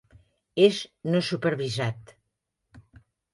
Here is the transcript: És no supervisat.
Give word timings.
És 0.67 0.79
no 1.15 1.21
supervisat. 1.27 2.15